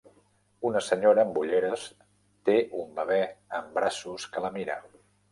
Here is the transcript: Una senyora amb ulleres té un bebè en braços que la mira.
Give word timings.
Una 0.67 0.79
senyora 0.85 1.25
amb 1.25 1.35
ulleres 1.41 1.83
té 2.49 2.55
un 2.83 2.89
bebè 2.99 3.19
en 3.59 3.67
braços 3.75 4.25
que 4.33 4.43
la 4.47 4.51
mira. 4.57 4.79